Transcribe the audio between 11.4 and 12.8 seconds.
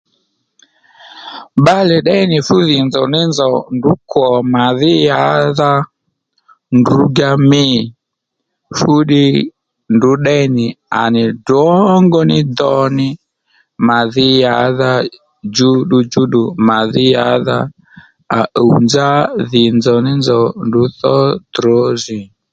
drǒngó ní do